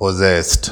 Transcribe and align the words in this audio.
पोजेस्ट 0.00 0.70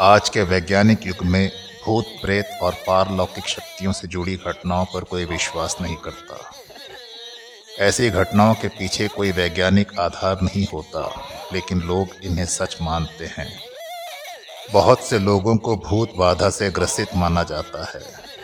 आज 0.00 0.28
के 0.28 0.42
वैज्ञानिक 0.42 1.06
युग 1.06 1.24
में 1.24 1.50
भूत, 1.84 2.06
प्रेत 2.22 2.58
और 2.62 2.74
पारलौकिक 2.86 3.48
शक्तियों 3.48 3.92
से 3.92 4.08
जुड़ी 4.08 4.34
घटनाओं 4.36 4.84
पर 4.84 5.04
कोई 5.04 5.24
विश्वास 5.24 5.76
नहीं 5.80 5.96
करता। 5.96 6.38
ऐसी 7.78 8.10
घटनाओं 8.10 8.54
के 8.54 8.68
पीछे 8.68 9.08
कोई 9.08 9.30
वैज्ञानिक 9.32 9.98
आधार 10.00 10.42
नहीं 10.42 10.66
होता, 10.72 11.04
लेकिन 11.52 11.82
लोग 11.82 12.16
इन्हें 12.24 12.46
सच 12.46 12.76
मानते 12.82 13.26
हैं। 13.28 13.48
बहुत 14.72 15.04
से 15.04 15.18
लोगों 15.18 15.56
को 15.58 15.76
भूत 15.86 16.16
बाधा 16.16 16.50
से 16.50 16.70
ग्रसित 16.70 17.14
माना 17.14 17.42
जाता 17.44 17.84
है, 17.84 18.02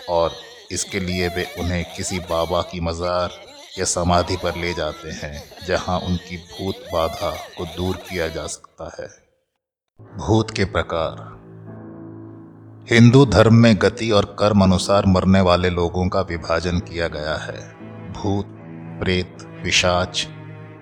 और 0.08 0.36
इसके 0.70 1.00
लिए 1.00 1.28
वे 1.28 1.48
उन्हें 1.58 1.84
किसी 1.96 2.18
बाबा 2.30 2.62
की 2.62 2.80
मज़ार 2.80 3.40
या 3.78 3.84
समाधि 3.84 4.36
पर 4.36 4.56
ले 4.56 4.74
जाते 4.74 5.10
हैं, 5.10 5.66
जहाँ 5.66 5.98
उनकी 5.98 6.36
भूत 6.36 6.74
बाधा 6.92 7.30
को 7.30 7.64
दूर 7.76 7.96
किया 7.96 8.28
जा 8.28 8.46
सकता 8.46 8.96
है। 9.00 9.08
भूत 10.16 10.50
के 10.50 10.64
प्रकार। 10.64 11.44
हिंदू 12.90 13.26
धर्म 13.26 13.54
में 13.54 13.76
गति 13.82 14.10
और 14.10 14.36
कर्म 14.38 14.62
अनुसार 14.62 15.06
मरने 15.06 15.40
वाले 15.40 15.70
लोगों 15.70 16.08
का 16.08 16.20
विभाजन 16.20 16.78
किया 16.78 17.08
गया 17.08 17.36
है। 17.36 17.74
भूत, 18.12 18.46
प्रेत, 19.02 19.38
पिशाच, 19.42 20.28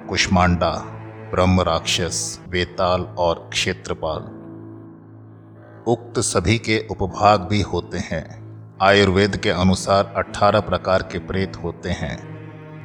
कुष्मांडा, 0.09 0.71
ब्रह्म 1.31 1.61
राक्षस, 1.61 2.41
वेताल 2.49 3.01
और 3.01 3.51
क्षेत्रपाल। 3.53 4.43
उक्त 5.87 6.21
सभी 6.21 6.59
के 6.59 6.87
उपभाग 6.91 7.41
भी 7.41 7.61
होते 7.61 7.99
हैं। 7.99 8.43
आयुर्वेद 8.83 9.37
के 9.37 9.51
अनुसार 9.51 10.15
18 10.17 10.61
प्रकार 10.61 11.03
के 11.03 11.19
प्रेत 11.19 11.57
होते 11.57 11.91
हैं। 11.91 12.32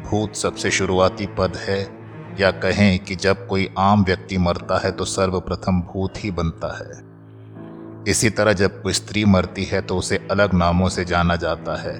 भूत 0.07 0.35
सबसे 0.35 0.71
शुरुआती 0.71 1.25
पद 1.37 1.55
है, 1.57 1.81
या 2.39 2.51
कहें 2.51 2.99
कि 2.99 3.15
जब 3.15 3.47
कोई 3.47 3.67
आम 3.77 4.03
व्यक्ति 4.03 4.37
मरता 4.37 4.77
है 4.79 4.91
तो 4.91 5.05
सर्वप्रथम 5.05 5.81
भूत 5.83 6.13
ही 6.17 6.31
बनता 6.31 6.67
है। 6.77 7.05
इसी 8.11 8.29
तरह 8.29 8.53
जब 8.53 8.81
कोई 8.81 8.93
स्त्री 8.93 9.25
मरती 9.25 9.63
है 9.63 9.81
तो 9.81 9.97
उसे 9.97 10.17
अलग 10.31 10.53
नामों 10.53 10.89
से 10.89 11.05
जाना 11.05 11.35
जाता 11.35 11.75
है। 11.81 11.95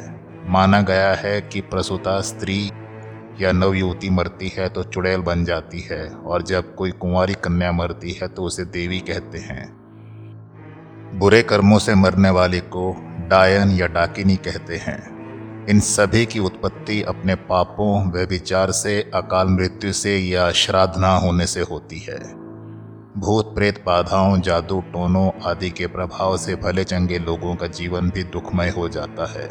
माना 0.50 0.82
गया 0.82 1.14
है 1.14 1.42
कि 1.42 1.62
प्रसूता 1.62 2.20
स्त्री 2.22 2.72
या 3.42 3.52
नवयुवती 3.52 4.10
मरती 4.10 4.48
है 4.48 4.70
तो 4.70 4.84
चुड़ैल 4.84 5.22
बन 5.22 5.44
जाती 5.46 5.80
है, 5.82 6.08
और 6.08 6.42
जब 6.42 6.74
कोई 6.76 6.92
कुंवारी 6.92 7.34
कन्या 7.34 7.72
मरती 7.72 8.12
है 8.12 8.28
तो 8.28 8.44
उसे 8.44 8.66
देवी 8.66 9.00
कहते 9.00 9.38
हैं। 9.38 9.68
बुरे 11.20 11.42
कर्मों 11.44 11.80
से 11.80 11.96
मरने 11.96 12.30
वाले 12.30 12.60
को 12.60 12.92
डायन 13.30 13.72
या 13.72 13.88
डाकिनी 13.88 14.36
कहते 14.36 14.78
हैं। 14.78 15.17
इन 15.70 15.80
सभी 15.80 16.26
की 16.26 16.40
उत्पत्ति 16.40 17.04
अपने 17.04 17.36
पापों 17.36 18.12
व 18.12 18.28
विचार 18.30 18.72
से, 18.72 19.12
अकाल 19.16 19.48
मृत्यु 19.48 19.94
से 19.94 20.18
या 20.18 20.52
श्राद्ध 20.52 20.94
न 20.98 21.04
होने 21.04 21.48
से 21.48 21.62
होती 21.62 22.00
है। 22.00 22.34
भूत 23.18 23.56
प्रेत 23.56 23.84
बाधाओं, 23.86 24.42
जादू 24.42 24.82
टोनों 24.82 25.32
आदि 25.50 25.70
के 25.70 25.88
प्रभाव 25.88 26.38
से 26.38 26.56
भले 26.56 26.84
चंगे 26.84 27.20
लोगों 27.20 27.56
का 27.56 27.68
जीवन 27.68 28.10
भी 28.10 28.24
दुखमय 28.24 28.70
हो 28.70 28.90
जाता 28.90 29.32
है। 29.32 29.50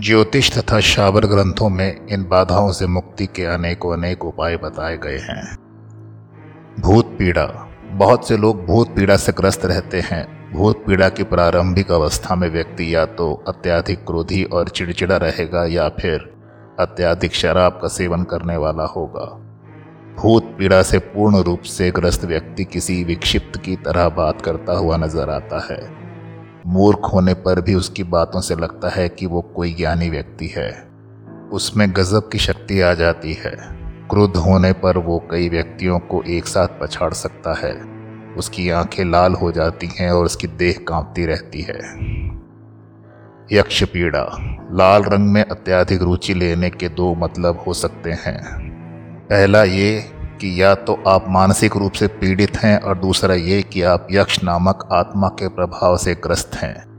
ज्योतिष 0.00 0.58
तथा 0.58 0.80
शावर 0.80 1.26
ग्रंथों 1.26 1.68
में 1.68 2.06
इन 2.06 2.24
बाधाओं 2.24 2.72
से 2.72 2.86
मुक्ति 2.86 3.26
के 3.26 3.44
अनेकों 3.44 3.96
अनेक 3.96 4.24
उपाय 4.24 4.56
बताए 4.56 4.96
गए 4.96 5.18
हैं। 5.18 5.58
भूत 6.80 7.16
पीड़ा 7.18 7.63
बहुत 7.94 8.28
से 8.28 8.36
लोग 8.36 8.64
भूत 8.66 8.88
पीड़ा 8.88 9.16
से 9.16 9.32
ग्रस्त 9.32 9.64
रहते 9.64 10.00
हैं। 10.00 10.52
भूत 10.52 10.84
पीड़ा 10.86 11.08
की 11.08 11.22
प्रारंभिक 11.22 11.90
अवस्था 11.92 12.34
में 12.34 12.48
व्यक्ति 12.48 12.94
या 12.94 13.04
तो 13.06 13.32
अत्याधिक 13.48 13.98
क्रोधी 13.98 14.44
और 14.44 14.68
चिड़चिड़ा 14.68 15.16
रहेगा 15.16 15.64
या 15.64 15.88
फिर 15.88 16.32
अत्याधिक 16.80 17.34
शराब 17.34 17.78
का 17.82 17.88
सेवन 17.88 18.22
करने 18.22 18.56
वाला 18.56 18.84
होगा। 18.84 19.26
भूत 20.16 20.54
पीड़ा 20.58 20.82
से 20.82 20.98
पूर्ण 20.98 21.42
रूप 21.42 21.62
से 21.62 21.90
ग्रस्त 21.90 22.24
व्यक्ति 22.24 22.64
किसी 22.64 23.04
विक्षिप्त 23.04 23.60
की 23.60 23.76
तरह 23.76 24.08
बात 24.08 24.40
करता 24.40 24.72
हुआ 24.72 24.96
नज़र 24.96 25.30
आता 25.30 25.66
है। 25.70 25.80
मूर्ख 26.66 27.10
होने 27.14 27.34
पर 27.34 27.60
भी 27.60 27.74
उसकी 27.74 28.02
बातों 28.02 28.40
से 28.40 28.54
लगता 28.54 28.88
है 28.88 29.08
कि 29.08 29.26
वो 29.26 29.40
कोई 29.40 29.72
ज्ञानी 29.74 30.10
व्यक्ति 30.10 30.46
है। 30.46 30.88
उसमें 31.52 31.90
गजब 31.90 32.28
की 32.28 32.38
शक्ति 32.38 32.80
आ 32.80 32.94
जाती 32.94 33.32
है। 33.32 33.83
क्रुद्ध 34.10 34.36
होने 34.36 34.72
पर 34.72 34.98
वो 34.98 35.28
कई 35.30 35.48
व्यक्तियों 35.48 35.98
को 35.98 36.22
एक 36.22 36.46
साथ 36.46 36.68
पछाड़ 36.82 37.12
सकता 37.12 37.54
है। 37.54 37.94
उसकी 38.36 38.70
आँखें 38.70 39.04
लाल 39.04 39.34
हो 39.34 39.52
जाती 39.52 39.86
हैं 39.86 40.10
और 40.10 40.24
उसकी 40.24 40.46
देह 40.46 40.84
कांपती 40.88 41.26
रहती 41.26 41.60
है। 41.60 41.78
यक्ष 43.52 43.82
पीड़ा 43.84 44.38
लाल 44.72 45.02
रंग 45.02 45.28
में 45.28 45.44
अत्याधिक 45.44 46.02
रुचि 46.02 46.34
लेने 46.34 46.70
के 46.70 46.88
दो 46.88 47.14
मतलब 47.14 47.64
हो 47.66 47.74
सकते 47.74 48.12
हैं। 48.12 48.70
पहला 49.30 49.64
ये 49.64 50.10
कि 50.40 50.62
या 50.62 50.74
तो 50.74 51.02
आप 51.08 51.24
मानसिक 51.28 51.76
रूप 51.76 51.92
से 51.92 52.06
पीड़ित 52.06 52.56
हैं 52.56 52.80
और 52.80 52.98
दूसरा 52.98 53.34
ये 53.34 53.62
कि 53.62 53.82
आप 53.82 54.06
यक्ष 54.10 54.44
नामक 54.44 54.88
आत्मा 54.92 55.28
के 55.28 55.48
प्रभाव 55.48 55.96
से 55.96 56.14
ग्रस्त 56.14 56.54
हैं। 56.54 56.94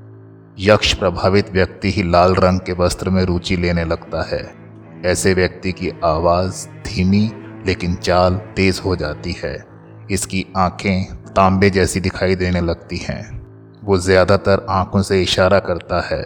यक्ष 0.59 0.93
प्रभावित 0.93 1.51
व्यक्ति 1.51 1.91
ही 1.91 2.03
लाल 2.03 2.35
रंग 2.35 2.59
के 2.59 2.73
वस्त्र 2.73 3.09
में 3.09 3.23
रुचि 3.23 3.57
लेने 3.57 3.85
लगता 3.85 4.23
है। 4.23 4.64
ऐसे 5.05 5.33
व्यक्ति 5.33 5.71
की 5.71 5.91
आवाज़ 6.03 6.67
धीमी 6.67 7.31
लेकिन 7.67 7.95
चाल 7.95 8.35
तेज 8.35 8.81
हो 8.85 8.95
जाती 8.95 9.35
है। 9.43 9.65
इसकी 10.11 10.45
आँखें 10.57 11.15
तांबे 11.33 11.69
जैसी 11.69 11.99
दिखाई 11.99 12.35
देने 12.35 12.61
लगती 12.61 12.97
हैं। 12.97 13.23
वो 13.83 13.97
ज़्यादातर 13.97 14.65
आँखों 14.69 15.01
से 15.01 15.21
इशारा 15.21 15.59
करता 15.59 16.01
है। 16.01 16.21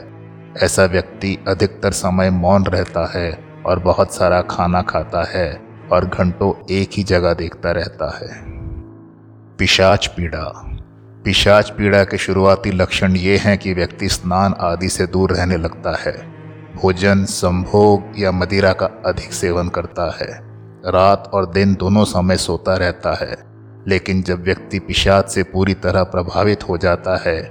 ऐसा 0.64 0.86
व्यक्ति 0.86 1.38
अधिकतर 1.48 1.92
समय 1.92 2.30
मौन 2.30 2.66
रहता 2.66 3.06
है 3.20 3.32
और 3.66 3.80
बहुत 3.80 4.16
सारा 4.16 4.42
खाना 4.42 4.82
खाता 4.82 5.24
है 5.24 5.62
और 5.92 6.06
घंटों 6.06 6.54
एक 6.72 6.90
ही 6.94 7.04
जगह 7.04 7.34
देखता 7.34 7.72
रहता 7.72 8.18
है। 8.18 8.30
पिशाच 9.58 10.08
पीड़ा। 10.08 10.52
पिशाच 11.26 11.70
पीड़ा 11.70 12.04
के 12.04 12.18
शुरुआती 12.18 12.72
लक्षण 12.72 13.16
ये 13.16 13.38
हैं 13.38 13.58
कि 13.58 13.74
व्यक्ति 13.74 14.10
स्नान 14.10 14.54
आदि 14.60 14.90
से 14.90 15.08
दूर 15.08 15.32
रहने 15.32 15.58
लगता 15.58 15.96
है। 15.98 16.39
भोजन, 16.82 17.26
संभोग 17.26 18.04
या 18.18 18.32
मदिरा 18.32 18.74
का 18.74 18.86
अधिक 19.06 19.34
सेवन 19.34 19.70
करता 19.70 20.18
है। 20.22 20.28
रात 20.86 21.32
और 21.34 21.46
दिन 21.46 21.76
दोनों 21.76 22.06
समय 22.06 22.38
सोता 22.38 22.76
रहता 22.76 23.14
है, 23.14 23.38
लेकिन 23.88 24.24
जब 24.24 24.44
व्यक्ति 24.44 24.80
पिशाद 24.80 25.26
से 25.26 25.44
पूरी 25.44 25.74
तरह 25.74 26.04
प्रभावित 26.04 26.70
हो 26.70 26.78
जाता 26.78 27.18
है, 27.18 27.42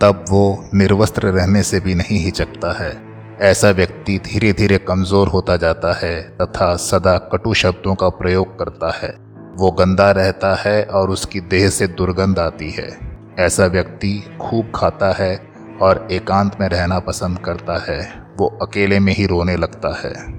तब 0.00 0.24
वो 0.30 0.70
निर्वस्त्र 0.74 1.26
रहने 1.26 1.62
से 1.62 1.80
भी 1.80 1.94
नहीं 1.94 2.18
हिचकता 2.18 2.72
है। 2.72 2.92
ऐसा 3.40 3.70
व्यक्ति 3.70 4.18
धीरे 4.18 4.52
धीरे 4.52 4.78
कमज़ोर 4.78 5.28
होता 5.28 5.56
जाता 5.56 5.92
है 5.92 6.20
तथा 6.22 6.76
सदा 6.76 7.18
कटु 7.18 7.54
शब्दों 7.54 7.94
का 7.94 8.08
प्रयोग 8.08 8.58
करता 8.58 8.92
है। 8.92 9.16
वो 9.56 9.70
गंदा 9.70 10.10
रहता 10.10 10.54
है 10.54 10.84
और 10.84 11.10
उसकी 11.10 11.40
देह 11.40 11.68
से 11.68 11.86
दुर्गंध 11.86 12.38
आती 12.38 12.70
है। 12.70 12.98
ऐसा 13.38 13.66
व्यक्ति 13.66 14.38
खूब 14.40 14.72
खाता 14.74 15.12
है 15.12 15.47
और 15.82 16.08
एकांत 16.12 16.56
में 16.60 16.68
रहना 16.68 16.98
पसंद 16.98 17.38
करता 17.38 17.92
है, 17.92 18.26
वो 18.38 18.58
अकेले 18.62 18.98
में 18.98 19.12
ही 19.12 19.26
रोने 19.26 19.56
लगता 19.56 19.88
है। 19.88 20.32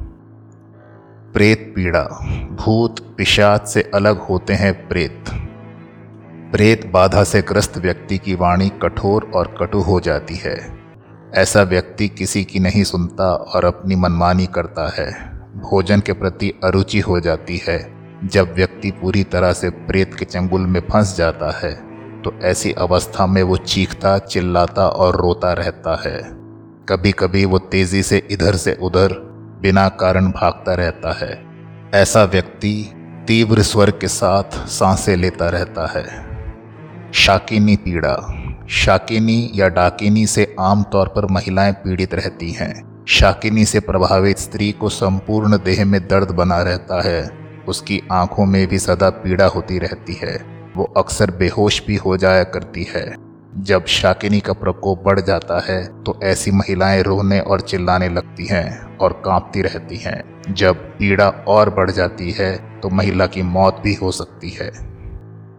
प्रेत 1.34 1.74
पीड़ा, 1.76 2.04
भूत 2.52 3.16
पिशाच 3.18 3.68
से 3.68 3.92
अलग 3.94 4.20
होते 4.20 4.54
हैं 4.54 4.88
प्रेत। 4.88 5.26
प्रेत 6.52 6.88
बाधा 6.88 7.24
से 7.24 7.42
ग्रस्त 7.42 7.78
व्यक्ति 7.78 8.18
की 8.18 8.36
वाणी 8.36 8.70
कठोर 8.70 9.32
और 9.36 9.58
कटु 9.60 9.80
हो 9.80 10.00
जाती 10.00 10.36
है। 10.36 10.80
ऐसा 11.36 11.62
व्यक्ति 11.62 12.08
किसी 12.08 12.44
की 12.44 12.60
नहीं 12.60 12.84
सुनता 12.84 13.32
और 13.32 13.66
अपनी 13.66 13.96
मनमानी 13.96 14.46
करता 14.46 14.94
है। 14.98 15.40
भोजन 15.56 16.00
के 16.00 16.14
प्रति 16.14 16.60
अरुचि 16.64 17.00
हो 17.00 17.20
जाती 17.20 17.62
है, 17.68 17.94
जब 18.28 18.54
व्यक्ति 18.56 18.92
पूरी 18.92 19.24
तरह 19.24 19.54
से 19.54 19.70
प्रेत 19.70 20.14
के 20.14 20.26
चंगुल 20.26 20.62
में 20.62 20.80
फंस 20.80 21.18
जाता 21.18 21.60
है। 21.60 21.89
तो 22.24 22.40
ऐसी 22.44 22.74
अवस्था 22.74 23.28
में 23.28 23.44
वो 23.44 23.58
चीखता, 23.58 24.18
चिल्लाता 24.18 24.88
और 24.88 25.16
रोता 25.16 25.54
रहता 25.54 26.02
है। 26.06 26.22
कभी 26.90 27.12
कभी 27.12 27.46
वो 27.46 27.60
तेज़ी 27.60 28.04
से 28.04 28.28
इधर 28.32 28.56
से 28.56 28.78
उधर, 28.82 29.08
बिना 29.62 29.90
कारण 29.90 30.26
भागता 30.26 30.74
रहता 30.74 31.14
है। 31.14 31.46
ऐसा 31.94 32.24
व्यक्ति 32.24 32.92
तीव्र 33.28 33.62
स्वर 33.62 33.92
के 33.92 34.08
साथ 34.08 34.44
साँसें 34.68 35.16
लेता 35.16 35.50
रहता 35.50 35.88
है। 35.88 36.30
शाकिनी 37.14 37.76
पीड़ा। 37.76 38.44
शाकिनी 38.70 39.52
या 39.56 39.68
डाकिनी 39.68 40.28
से 40.28 40.56
आमतौर 40.60 41.08
पर 41.08 41.26
महिलाएँ 41.32 41.74
पीड़ित 41.74 42.14
रहती 42.14 42.52
हैं। 42.52 43.06
शाकिनी 43.08 43.66
से 43.66 43.80
प्रभावित 43.80 44.38
स्त्री 44.38 44.72
को 44.72 44.90
संपूर्ण 44.90 45.58
देह 45.58 45.86
में 45.86 46.08
दर्द 46.08 46.32
बना 46.32 46.62
रहता 46.62 47.02
है। 47.02 47.30
उसकी 47.68 48.02
आँखों 48.12 48.46
में 48.46 48.68
भी 48.68 48.80
सदा 48.80 49.10
पीड़ा 49.10 49.46
होती 49.46 49.80
रहती 49.80 50.14
है। 50.14 50.59
वो 50.80 50.94
अक्सर 50.98 51.32
बेहोश 51.32 51.82
भी 51.88 51.96
हो 51.96 52.18
जाया 52.18 52.44
करती 52.44 52.84
है। 52.84 53.16
जब 53.58 53.86
शाकिनी 53.86 54.40
का 54.40 54.54
प्रकोप 54.54 55.04
बढ़ 55.04 55.20
जाता 55.20 55.60
है 55.66 56.04
तो 56.04 56.20
ऐसी 56.24 56.52
महिलाएँ 56.52 57.02
रोने 57.04 57.40
और 57.40 57.62
चिल्लाने 57.62 58.10
लगती 58.10 58.46
हैं 58.46 58.98
और 58.98 59.14
कांपती 59.26 59.62
रहती 59.62 59.98
हैं। 59.98 60.22
जब 60.50 60.76
पीड़ा 60.76 61.28
और 61.48 61.70
बढ़ 61.70 61.92
जाती 61.92 62.32
है 62.32 62.80
तो 62.80 62.90
महिला 62.90 63.26
की 63.26 63.42
मौत 63.42 63.82
भी 63.84 63.94
हो 63.94 64.12
सकती 64.12 64.50
है। 64.50 64.72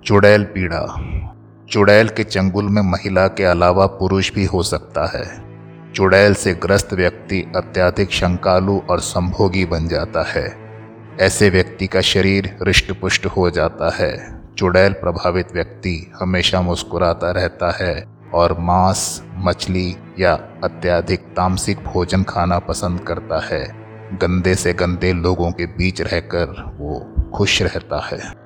चुड़ैल 0.05 0.45
पीड़ा। 0.45 0.87
चुड़ैल 1.71 2.09
के 2.09 2.25
चंगुल 2.25 2.69
में 2.69 2.83
महिला 2.83 3.29
के 3.29 3.45
अलावा 3.45 3.87
पुरुष 3.87 4.33
भी 4.35 4.45
हो 4.45 4.63
सकता 4.63 5.07
है। 5.07 5.25
चुड़ैल 5.93 6.35
से 6.35 6.55
ग्रस्त 6.55 6.95
व्यक्ति 6.95 7.53
अत्याधिक 7.57 8.11
शंकालु 8.11 8.81
और 8.91 9.01
संभोगी 9.01 9.65
बन 9.65 9.89
जाता 9.89 10.23
है। 10.23 10.49
ऐसे 11.21 11.51
व्यक्ति 11.51 11.87
का 11.87 12.01
शरीर 12.01 12.57
हृष्ट 12.63 12.93
पुष्ट 12.93 13.27
हो 13.27 13.51
जाता 13.51 13.95
है। 13.97 14.40
चुड़ैल 14.61 14.93
प्रभावित 14.93 15.53
व्यक्ति 15.53 16.13
हमेशा 16.21 16.61
मुस्कुराता 16.61 17.31
रहता 17.31 17.77
है 17.81 18.09
और 18.35 18.59
मांस, 18.59 19.25
मछली 19.35 19.97
या 20.19 20.35
अत्यधिक 20.65 21.21
तामसिक 21.21 21.79
भोजन 21.85 22.23
खाना 22.23 22.59
पसंद 22.59 23.01
करता 23.01 23.47
है। 23.47 23.73
गंदे 24.13 24.55
से 24.55 24.73
गंदे 24.73 25.13
लोगों 25.13 25.53
के 25.53 25.67
बीच 25.67 26.01
रहकर 26.01 26.77
वो 26.79 27.15
खुश 27.35 27.63
रहता 27.63 28.07
है। 28.07 28.40